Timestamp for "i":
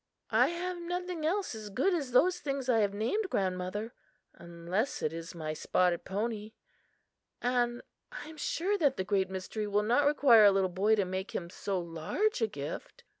0.31-0.47, 2.67-2.79, 8.11-8.27